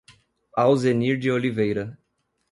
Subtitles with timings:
[0.53, 1.95] Alzenir de Oliveira